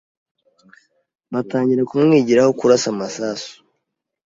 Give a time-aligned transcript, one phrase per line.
[1.33, 3.51] batangira kumwigiraho kurasa amasasu